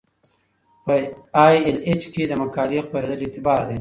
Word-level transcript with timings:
په 0.85 0.93
ای 1.43 1.55
ایل 1.65 1.77
ایچ 1.87 2.03
کې 2.13 2.23
د 2.27 2.33
مقالې 2.41 2.79
خپریدل 2.85 3.19
اعتبار 3.23 3.61
دی. 3.65 3.69